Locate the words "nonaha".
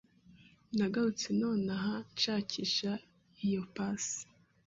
1.41-1.93